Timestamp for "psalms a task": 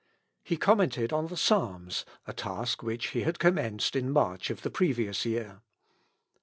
1.37-2.81